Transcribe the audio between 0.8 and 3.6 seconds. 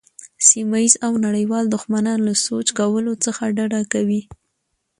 ییز او نړیوال دښمنان له سوچ کولو څخه